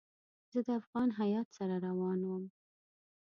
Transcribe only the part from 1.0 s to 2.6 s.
هیات سره روان وم.